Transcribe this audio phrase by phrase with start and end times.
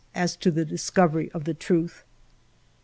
[0.15, 2.03] as to the discovery of the truth.